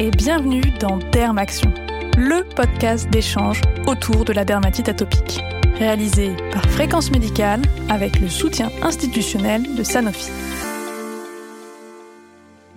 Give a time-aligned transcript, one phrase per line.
[0.00, 1.70] et bienvenue dans Dermaction,
[2.16, 5.42] le podcast d'échange autour de la dermatite atopique,
[5.74, 7.60] réalisé par Fréquence Médicale
[7.90, 10.30] avec le soutien institutionnel de Sanofi.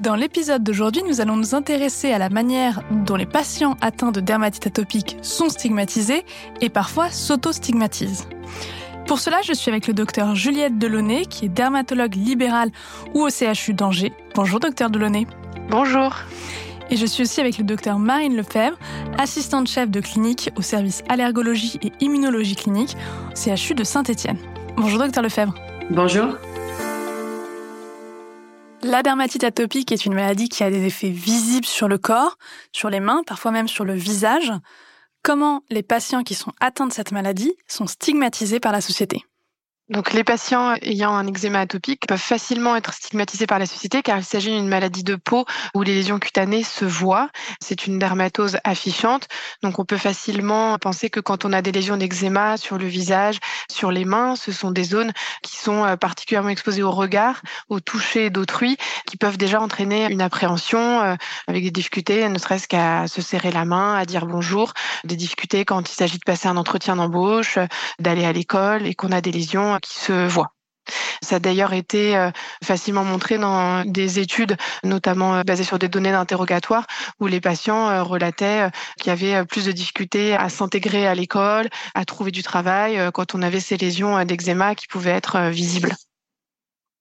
[0.01, 4.19] Dans l'épisode d'aujourd'hui, nous allons nous intéresser à la manière dont les patients atteints de
[4.19, 6.25] dermatite atopique sont stigmatisés
[6.59, 8.27] et parfois s'auto-stigmatisent.
[9.07, 12.71] Pour cela, je suis avec le docteur Juliette Delaunay, qui est dermatologue libérale
[13.13, 14.11] ou au CHU d'Angers.
[14.35, 15.25] Bonjour docteur Delaunay.
[15.69, 16.13] Bonjour.
[16.93, 18.77] Et je suis aussi avec le docteur Marine Lefebvre,
[19.17, 22.95] assistante chef de clinique au service allergologie et immunologie clinique
[23.31, 24.37] au CHU de Saint-Étienne.
[24.77, 25.55] Bonjour docteur Lefebvre.
[25.89, 26.37] Bonjour.
[28.83, 32.37] La dermatite atopique est une maladie qui a des effets visibles sur le corps,
[32.71, 34.53] sur les mains, parfois même sur le visage.
[35.23, 39.23] Comment les patients qui sont atteints de cette maladie sont stigmatisés par la société?
[39.89, 44.17] Donc, les patients ayant un eczéma atopique peuvent facilement être stigmatisés par la société car
[44.17, 47.29] il s'agit d'une maladie de peau où les lésions cutanées se voient.
[47.61, 49.27] C'est une dermatose affichante.
[49.61, 53.39] Donc, on peut facilement penser que quand on a des lésions d'eczéma sur le visage,
[53.69, 57.81] sur les mains, ce sont des zones qui sont euh, particulièrement exposées au regard, au
[57.81, 61.15] toucher d'autrui, qui peuvent déjà entraîner une appréhension euh,
[61.47, 65.65] avec des difficultés, ne serait-ce qu'à se serrer la main, à dire bonjour, des difficultés
[65.65, 67.59] quand il s'agit de passer un entretien d'embauche,
[67.99, 70.53] d'aller à l'école et qu'on a des lésions qui se voient.
[71.21, 72.31] Ça a d'ailleurs été euh,
[72.63, 76.85] facilement montré dans des études, notamment euh, basées sur des données d'interrogatoire,
[77.19, 81.69] où les patients euh, relataient qu'il y avait plus de difficultés à s'intégrer à l'école,
[81.95, 85.93] à trouver du travail, quand on avait ces lésions d'eczéma qui pouvaient être visibles.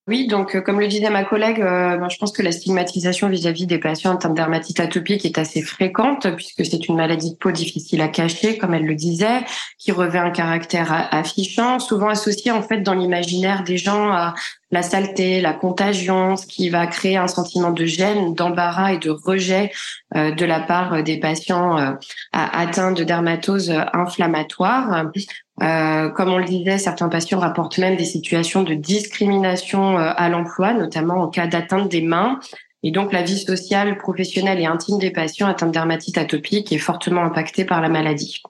[0.08, 3.28] Oui, donc euh, comme le disait ma collègue, euh, ben, je pense que la stigmatisation
[3.28, 7.53] vis-à-vis des patients en dermatite atopique est assez fréquente puisque c'est une maladie de peau
[7.53, 9.44] difficile à cacher, comme elle le disait,
[9.78, 14.34] qui revêt un caractère affichant, souvent associé en fait dans l'imaginaire des gens à
[14.73, 19.11] la saleté, la contagion, ce qui va créer un sentiment de gêne, d'embarras et de
[19.11, 19.70] rejet
[20.17, 21.97] euh, de la part des patients
[22.33, 25.12] atteints de dermatose inflammatoire.
[25.60, 30.28] Euh, comme on le disait, certains patients rapportent même des situations de discrimination euh, à
[30.28, 32.41] l'emploi, notamment en cas d'atteinte des mains.
[32.83, 36.78] Et donc, la vie sociale, professionnelle et intime des patients atteints de dermatite atopique est
[36.78, 38.43] fortement impactée par la maladie.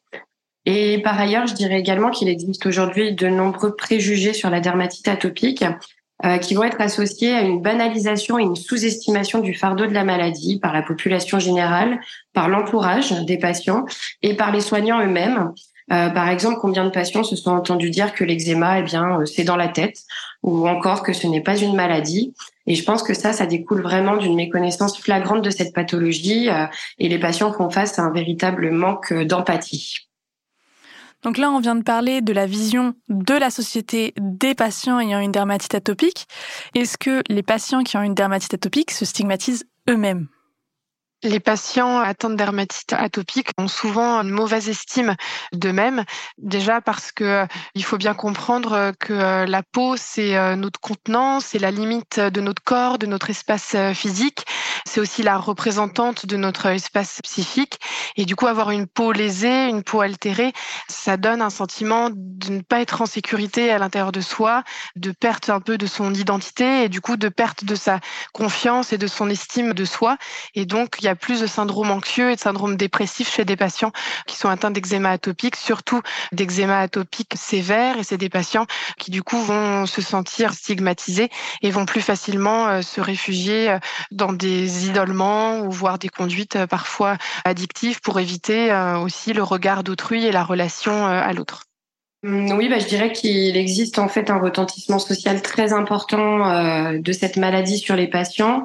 [0.65, 5.09] Et par ailleurs, je dirais également qu'il existe aujourd'hui de nombreux préjugés sur la dermatite
[5.09, 5.65] atopique
[6.25, 10.05] euh, qui vont être associés à une banalisation et une sous-estimation du fardeau de la
[10.05, 12.01] maladie par la population générale,
[12.33, 13.85] par l'entourage des patients
[14.23, 15.53] et par les soignants eux-mêmes,
[15.91, 19.27] euh, par exemple, combien de patients se sont entendus dire que l'eczéma, eh bien, euh,
[19.27, 20.03] c'est dans la tête,
[20.43, 22.35] ou encore que ce n'est pas une maladie.
[22.67, 26.67] Et je pense que ça, ça découle vraiment d'une méconnaissance flagrante de cette pathologie, euh,
[26.99, 30.09] et les patients font face à un véritable manque d'empathie.
[31.23, 35.21] Donc là, on vient de parler de la vision de la société des patients ayant
[35.21, 36.27] une dermatite atopique.
[36.75, 40.29] Est-ce que les patients qui ont une dermatite atopique se stigmatisent eux-mêmes?
[41.23, 45.15] Les patients atteints de dermatite atopique ont souvent une mauvaise estime
[45.53, 46.05] d'eux-mêmes,
[46.39, 50.81] déjà parce que euh, il faut bien comprendre que euh, la peau c'est euh, notre
[50.81, 54.45] contenant, c'est la limite de notre corps, de notre espace physique,
[54.85, 57.79] c'est aussi la représentante de notre espace psychique.
[58.17, 60.53] Et du coup avoir une peau lésée, une peau altérée,
[60.89, 64.65] ça donne un sentiment de ne pas être en sécurité à l'intérieur de soi,
[64.97, 68.01] de perte un peu de son identité et du coup de perte de sa
[68.33, 70.19] confiance et de son estime de soi.
[70.55, 73.57] Et donc il y a plus de syndrome anxieux et de syndrome dépressif chez des
[73.57, 73.93] patients
[74.27, 76.01] qui sont atteints d'eczéma atopique, surtout
[76.33, 77.99] d'eczéma atopique sévère.
[77.99, 78.67] Et c'est des patients
[78.99, 81.31] qui, du coup, vont se sentir stigmatisés
[81.63, 83.79] et vont plus facilement euh, se réfugier euh,
[84.11, 88.73] dans des isolements ou voir des conduites euh, parfois addictives pour éviter
[89.03, 91.65] aussi le regard d'autrui et la relation à l'autre.
[92.23, 97.13] Mmh, oui, bah, je dirais qu'il existe en fait un retentissement social très important de
[97.13, 98.65] cette maladie sur les patients.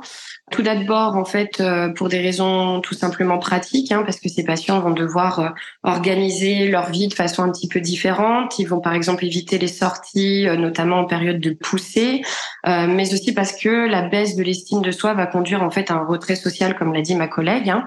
[0.49, 4.45] Tout d'abord, en fait, euh, pour des raisons tout simplement pratiques, hein, parce que ces
[4.45, 5.49] patients vont devoir euh,
[5.83, 8.57] organiser leur vie de façon un petit peu différente.
[8.57, 12.21] Ils vont, par exemple, éviter les sorties, euh, notamment en période de poussée,
[12.65, 15.95] mais aussi parce que la baisse de l'estime de soi va conduire en fait à
[15.95, 17.69] un retrait social, comme l'a dit ma collègue.
[17.69, 17.85] Hein.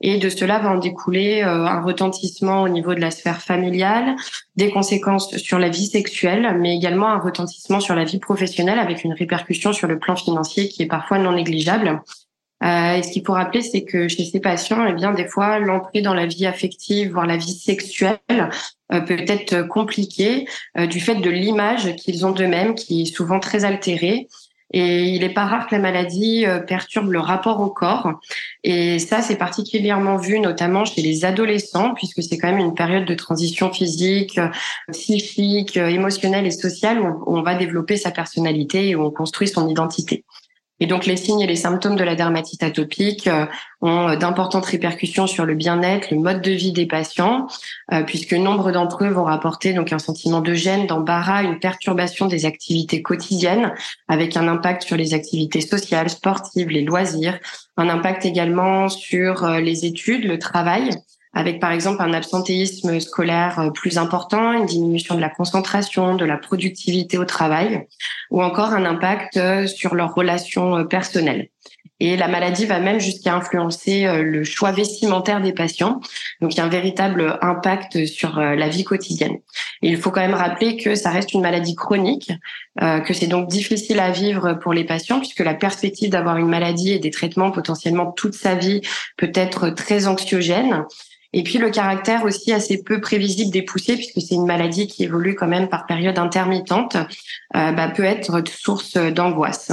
[0.00, 4.16] Et de cela va en découler un retentissement au niveau de la sphère familiale,
[4.56, 9.04] des conséquences sur la vie sexuelle, mais également un retentissement sur la vie professionnelle avec
[9.04, 12.01] une répercussion sur le plan financier qui est parfois non négligeable.
[12.62, 15.58] Euh, et ce qu'il faut rappeler, c'est que chez ces patients, eh bien, des fois,
[15.58, 18.18] l'entrée dans la vie affective, voire la vie sexuelle,
[18.92, 20.46] euh, peut être compliquée
[20.78, 24.28] euh, du fait de l'image qu'ils ont d'eux-mêmes, qui est souvent très altérée.
[24.74, 28.12] Et il n'est pas rare que la maladie euh, perturbe le rapport au corps.
[28.64, 33.04] Et ça, c'est particulièrement vu notamment chez les adolescents, puisque c'est quand même une période
[33.04, 34.40] de transition physique,
[34.90, 39.68] psychique, émotionnelle et sociale où on va développer sa personnalité et où on construit son
[39.68, 40.24] identité.
[40.82, 43.46] Et donc les signes et les symptômes de la dermatite atopique euh,
[43.82, 47.46] ont d'importantes répercussions sur le bien-être, le mode de vie des patients,
[47.92, 52.26] euh, puisque nombre d'entre eux vont rapporter donc un sentiment de gêne, d'embarras, une perturbation
[52.26, 53.72] des activités quotidiennes,
[54.08, 57.38] avec un impact sur les activités sociales, sportives, les loisirs,
[57.76, 60.90] un impact également sur euh, les études, le travail
[61.34, 66.24] avec par exemple un absentéisme scolaire euh, plus important, une diminution de la concentration, de
[66.24, 67.86] la productivité au travail,
[68.30, 71.48] ou encore un impact euh, sur leurs relations euh, personnelles.
[72.00, 76.00] Et la maladie va même jusqu'à influencer le choix vestimentaire des patients.
[76.40, 79.36] Donc il y a un véritable impact sur la vie quotidienne.
[79.82, 82.32] Il faut quand même rappeler que ça reste une maladie chronique,
[82.80, 86.90] que c'est donc difficile à vivre pour les patients puisque la perspective d'avoir une maladie
[86.90, 88.80] et des traitements potentiellement toute sa vie
[89.16, 90.84] peut être très anxiogène.
[91.32, 95.04] Et puis le caractère aussi assez peu prévisible des poussées, puisque c'est une maladie qui
[95.04, 96.96] évolue quand même par période intermittente,
[97.56, 99.72] euh, bah, peut être source d'angoisse.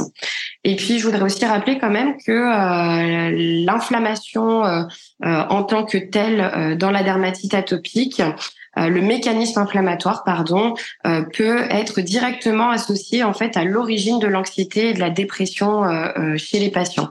[0.64, 4.84] Et puis je voudrais aussi rappeler quand même que euh, l'inflammation euh,
[5.22, 8.22] en tant que telle dans la dermatite atopique,
[8.78, 10.74] le mécanisme inflammatoire, pardon,
[11.04, 15.84] peut être directement associé en fait à l'origine de l'anxiété et de la dépression
[16.38, 17.10] chez les patients.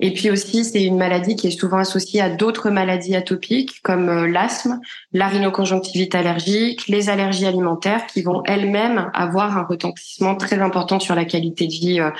[0.00, 4.08] Et puis aussi, c'est une maladie qui est souvent associée à d'autres maladies atopiques comme
[4.08, 4.80] euh, l'asthme,
[5.12, 11.14] la rhinoconjonctivite allergique, les allergies alimentaires qui vont elles-mêmes avoir un retentissement très important sur
[11.14, 12.10] la qualité de vie euh,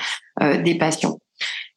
[0.41, 1.19] euh, des patients.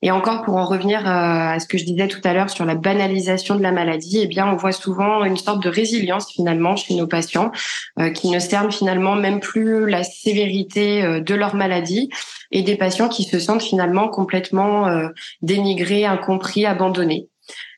[0.02, 2.75] Et encore pour en revenir à ce que je disais tout à l'heure sur la
[2.75, 6.94] banalisation de la maladie, eh bien on voit souvent une sorte de résilience finalement chez
[6.94, 7.52] nos patients
[8.14, 12.10] qui ne cernent finalement même plus la sévérité de leur maladie
[12.52, 15.08] et des patients qui se sentent finalement complètement euh,
[15.40, 17.28] dénigrés, incompris, abandonnés.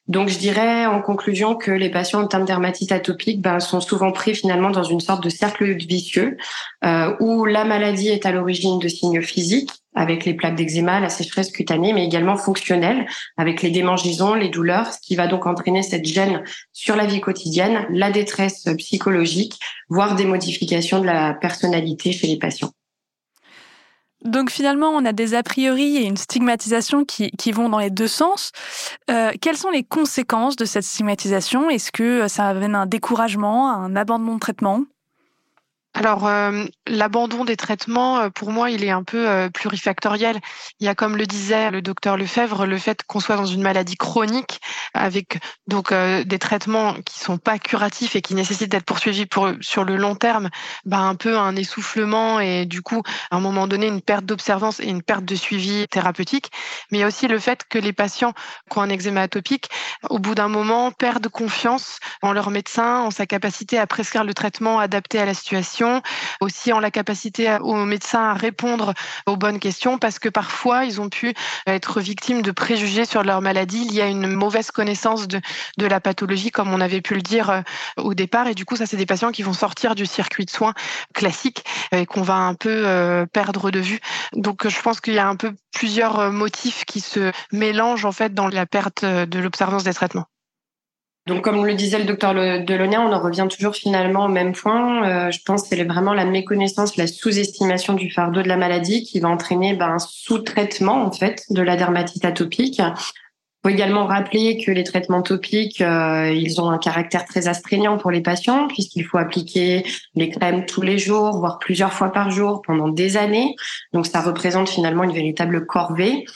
[0.06, 4.12] Donc je dirais en conclusion que les patients en termes dermatite atopique ben, sont souvent
[4.12, 6.36] pris finalement dans une sorte de cercle vicieux
[6.84, 11.08] euh, où la maladie est à l'origine de signes physiques avec les plaques d'eczéma, la
[11.08, 13.06] sécheresse cutanée, mais également fonctionnels
[13.36, 16.42] avec les démangeaisons, les douleurs, ce qui va donc entraîner cette gêne
[16.72, 19.58] sur la vie quotidienne, la détresse psychologique,
[19.88, 22.72] voire des modifications de la personnalité chez les patients.
[24.24, 28.08] Donc finalement, on a des a priori et une stigmatisation qui, vont dans les deux
[28.08, 28.52] sens.
[29.10, 31.68] Euh, quelles sont les conséquences de cette stigmatisation?
[31.68, 34.84] Est-ce que ça amène un découragement, un abandon de traitement?
[35.96, 40.40] Alors, euh, l'abandon des traitements, euh, pour moi, il est un peu euh, plurifactoriel.
[40.80, 43.62] Il y a, comme le disait le docteur Lefebvre, le fait qu'on soit dans une
[43.62, 44.60] maladie chronique
[44.92, 49.84] avec donc des traitements qui sont pas curatifs et qui nécessitent d'être poursuivis pour sur
[49.84, 50.50] le long terme,
[50.84, 54.80] bah, un peu un essoufflement et du coup, à un moment donné, une perte d'observance
[54.80, 56.50] et une perte de suivi thérapeutique.
[56.90, 58.34] Mais il y a aussi le fait que les patients
[58.70, 59.68] qui ont un eczéma atopique,
[60.10, 64.34] au bout d'un moment, perdent confiance en leur médecin, en sa capacité à prescrire le
[64.34, 65.83] traitement adapté à la situation
[66.40, 68.94] aussi en la capacité aux médecins à répondre
[69.26, 71.34] aux bonnes questions, parce que parfois ils ont pu
[71.66, 75.40] être victimes de préjugés sur leur maladie liés à une mauvaise connaissance de,
[75.78, 77.60] de la pathologie, comme on avait pu le dire euh,
[77.96, 78.46] au départ.
[78.46, 80.74] Et du coup, ça, c'est des patients qui vont sortir du circuit de soins
[81.14, 84.00] classique euh, et qu'on va un peu euh, perdre de vue.
[84.34, 88.34] Donc, je pense qu'il y a un peu plusieurs motifs qui se mélangent en fait
[88.34, 90.26] dans la perte de l'observance des traitements.
[91.26, 95.08] Donc, comme le disait le docteur Delonia, on en revient toujours finalement au même point.
[95.08, 99.04] Euh, je pense que c'est vraiment la méconnaissance, la sous-estimation du fardeau de la maladie
[99.04, 102.78] qui va entraîner ben, un sous-traitement en fait de la dermatite atopique.
[102.78, 107.96] Il faut également rappeler que les traitements topiques, euh, ils ont un caractère très astreignant
[107.96, 109.82] pour les patients puisqu'il faut appliquer
[110.14, 113.56] les crèmes tous les jours, voire plusieurs fois par jour pendant des années.
[113.94, 116.26] Donc ça représente finalement une véritable corvée.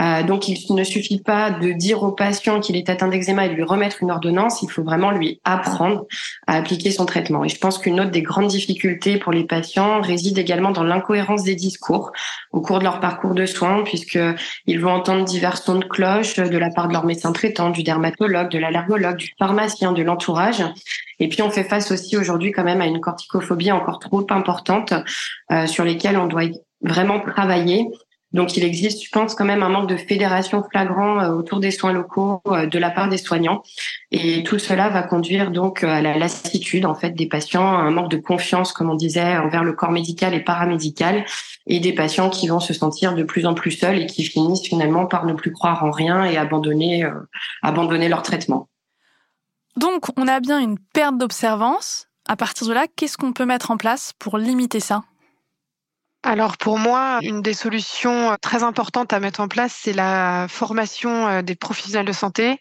[0.00, 3.48] Euh, donc, il ne suffit pas de dire au patient qu'il est atteint d'eczéma et
[3.48, 4.62] de lui remettre une ordonnance.
[4.62, 6.06] Il faut vraiment lui apprendre
[6.46, 7.44] à appliquer son traitement.
[7.44, 11.44] Et je pense qu'une autre des grandes difficultés pour les patients réside également dans l'incohérence
[11.44, 12.10] des discours
[12.52, 16.58] au cours de leur parcours de soins, puisqu'ils vont entendre divers sons de cloche de
[16.58, 20.64] la part de leur médecin traitant, du dermatologue, de l'allergologue, du pharmacien, de l'entourage.
[21.20, 24.92] Et puis, on fait face aussi aujourd'hui quand même à une corticophobie encore trop importante
[25.52, 26.44] euh, sur lesquelles on doit
[26.82, 27.86] vraiment travailler
[28.34, 31.70] donc, il existe, je pense, quand même un manque de fédération flagrant euh, autour des
[31.70, 33.62] soins locaux euh, de la part des soignants.
[34.10, 37.92] Et tout cela va conduire donc à la lassitude, en fait, des patients, à un
[37.92, 41.24] manque de confiance, comme on disait, envers le corps médical et paramédical,
[41.68, 44.66] et des patients qui vont se sentir de plus en plus seuls et qui finissent
[44.66, 47.12] finalement par ne plus croire en rien et abandonner, euh,
[47.62, 48.68] abandonner leur traitement.
[49.76, 52.08] Donc, on a bien une perte d'observance.
[52.26, 55.02] À partir de là, qu'est-ce qu'on peut mettre en place pour limiter ça?
[56.24, 60.46] Alors pour moi, une des solutions euh, très importantes à mettre en place, c'est la
[60.48, 62.58] formation euh, des professionnels de santé,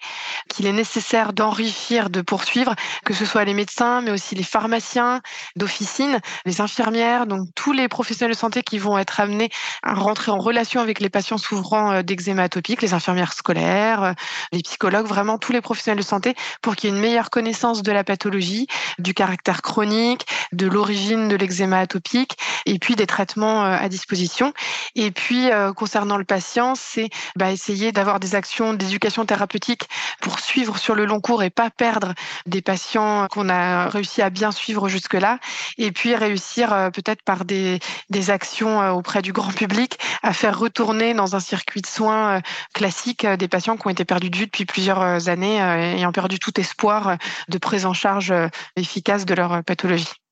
[0.50, 5.22] qu'il est nécessaire d'enrichir, de poursuivre, que ce soit les médecins, mais aussi les pharmaciens
[5.56, 9.50] d'officine, les infirmières, donc tous les professionnels de santé qui vont être amenés
[9.82, 14.14] à rentrer en relation avec les patients souffrant euh, d'eczéma atopique, les infirmières scolaires,
[14.52, 17.82] les psychologues, vraiment tous les professionnels de santé, pour qu'il y ait une meilleure connaissance
[17.82, 18.68] de la pathologie,
[19.00, 24.54] du caractère chronique, de l'origine de l'eczéma atopique, et puis des traitements euh, à disposition.
[24.96, 29.90] Et puis, euh, concernant le patient, c'est bah, essayer d'avoir des actions d'éducation thérapeutique
[30.22, 32.14] pour suivre sur le long cours et pas perdre
[32.46, 35.40] des patients qu'on a réussi à bien suivre jusque-là.
[35.78, 37.80] Et puis, réussir euh, peut-être par des,
[38.10, 42.42] des actions auprès du grand public à faire retourner dans un circuit de soins
[42.74, 46.60] classique des patients qui ont été perdus de vue depuis plusieurs années, ayant perdu tout
[46.60, 47.18] espoir
[47.50, 48.34] de prise en charge
[48.76, 50.23] efficace de leur pathologie.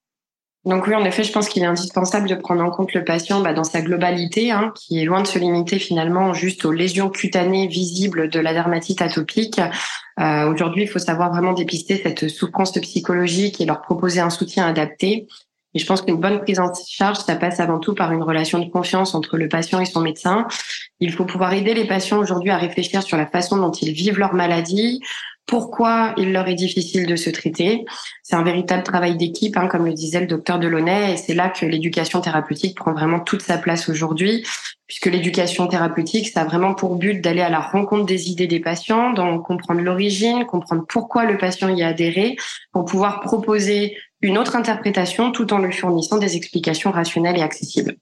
[0.64, 3.42] Donc oui, en effet, je pense qu'il est indispensable de prendre en compte le patient
[3.42, 7.10] bah, dans sa globalité, hein, qui est loin de se limiter finalement juste aux lésions
[7.10, 9.60] cutanées visibles de la dermatite atopique.
[10.20, 14.68] Euh, Aujourd'hui, il faut savoir vraiment dépister cette souffrance psychologique et leur proposer un soutien
[14.68, 15.28] adapté.
[15.74, 18.60] Et je pense qu'une bonne prise en charge, ça passe avant tout par une relation
[18.60, 20.46] de confiance entre le patient et son médecin.
[21.00, 24.20] Il faut pouvoir aider les patients aujourd'hui à réfléchir sur la façon dont ils vivent
[24.20, 25.02] leur maladie,
[25.46, 27.86] pourquoi il leur est difficile de se traiter.
[28.24, 31.50] C'est un véritable travail d'équipe, hein, comme le disait le docteur Delaunay, et c'est là
[31.50, 34.46] que l'éducation thérapeutique prend vraiment toute sa place aujourd'hui,
[34.88, 38.60] puisque l'éducation thérapeutique, ça a vraiment pour but d'aller à la rencontre des idées des
[38.60, 42.38] patients, d'en comprendre l'origine, comprendre pourquoi le patient y a adhéré,
[42.72, 47.96] pour pouvoir proposer une autre interprétation tout en lui fournissant des explications rationnelles et accessibles.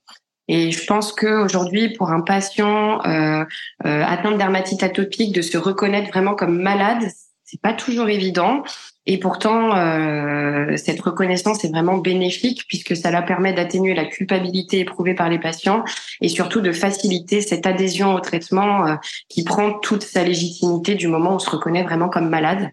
[0.50, 3.46] Et je pense qu'aujourd'hui, pour un patient euh,
[3.86, 7.08] euh, atteint de dermatite atopique, de se reconnaître vraiment comme malade,
[7.50, 8.64] c'est pas toujours évident.
[9.12, 14.82] Et pourtant, euh, cette reconnaissance est vraiment bénéfique puisque ça leur permet d'atténuer la culpabilité
[14.82, 15.84] éprouvée par les patients
[16.22, 18.96] et surtout de faciliter cette adhésion au traitement euh,
[19.28, 22.70] qui prend toute sa légitimité du moment où on se reconnaît vraiment comme malade.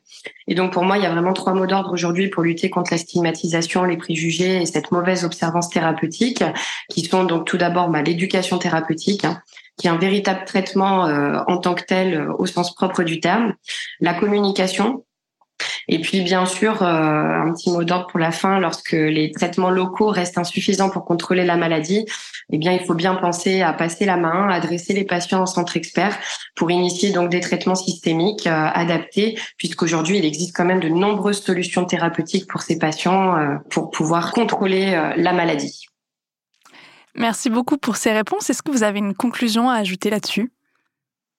[0.46, 2.92] Et donc pour moi, il y a vraiment trois mots d'ordre aujourd'hui pour lutter contre
[2.92, 6.44] la stigmatisation, les préjugés et cette mauvaise observance thérapeutique,
[6.90, 9.24] qui sont donc tout d'abord bah, l'éducation thérapeutique.
[9.24, 9.40] Hein,
[9.78, 13.52] qui est un véritable traitement euh, en tant que tel au sens propre du terme,
[14.00, 15.04] la communication,
[15.88, 19.70] et puis bien sûr, euh, un petit mot d'ordre pour la fin, lorsque les traitements
[19.70, 22.04] locaux restent insuffisants pour contrôler la maladie,
[22.50, 25.46] eh bien il faut bien penser à passer la main, à adresser les patients en
[25.46, 26.18] centre expert
[26.54, 31.84] pour initier donc des traitements systémiques adaptés, puisqu'aujourd'hui il existe quand même de nombreuses solutions
[31.84, 33.36] thérapeutiques pour ces patients
[33.70, 35.86] pour pouvoir contrôler la maladie.
[37.16, 38.50] Merci beaucoup pour ces réponses.
[38.50, 40.50] Est-ce que vous avez une conclusion à ajouter là-dessus?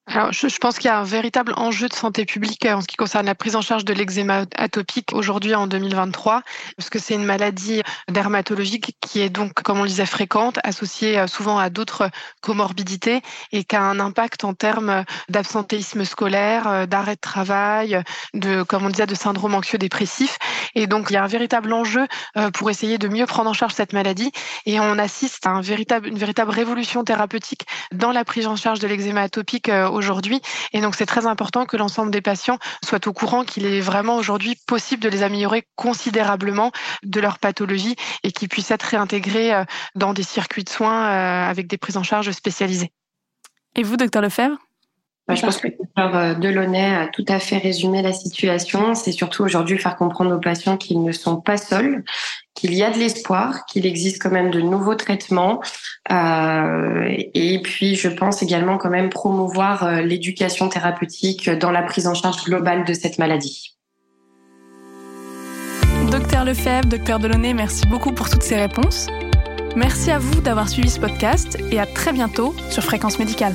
[0.10, 2.88] Alors, je, pense qu'il y a un véritable enjeu de santé publique euh, en ce
[2.88, 6.44] qui concerne la prise en charge de l'eczéma atopique aujourd'hui en 2023,
[6.78, 11.20] parce que c'est une maladie dermatologique qui est donc, comme on le disait, fréquente, associée
[11.20, 12.10] euh, souvent à d'autres
[12.40, 13.22] comorbidités
[13.52, 18.02] et qui a un impact en termes d'absentéisme scolaire, euh, d'arrêt de travail,
[18.34, 20.38] de, comme on disait, de syndrome anxieux dépressif.
[20.74, 22.08] Et donc, il y a un véritable enjeu
[22.54, 24.32] pour essayer de mieux prendre en charge cette maladie.
[24.66, 29.22] Et on assiste à une véritable révolution thérapeutique dans la prise en charge de l'eczéma
[29.22, 30.42] atopique aujourd'hui.
[30.74, 34.16] Et donc, c'est très important que l'ensemble des patients soient au courant qu'il est vraiment
[34.16, 36.72] aujourd'hui possible de les améliorer considérablement
[37.04, 39.64] de leur pathologie et qu'ils puissent être réintégrés euh,
[39.96, 42.92] dans des circuits de soins euh, avec des prises en charge spécialisées.
[43.76, 44.58] Et vous, docteur Lefebvre?
[45.28, 48.96] Bah, je pense que le docteur euh, Delaunay a tout à fait résumé la situation.
[48.96, 52.06] C'est surtout aujourd'hui faire comprendre aux patients qu'ils ne sont pas seuls,
[52.58, 55.62] qu'il y a de l'espoir, qu'il existe quand même de nouveaux traitements.
[56.12, 62.08] Euh, et puis, je pense également quand même promouvoir euh, l'éducation thérapeutique dans la prise
[62.08, 63.78] en charge globale de cette maladie.
[66.10, 69.08] Docteur Lefebvre, docteur Delaunay, merci beaucoup pour toutes ces réponses.
[69.76, 73.54] Merci à vous d'avoir suivi ce podcast et à très bientôt sur Fréquence Médicale.